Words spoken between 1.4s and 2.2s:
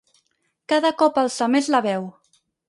més la veu.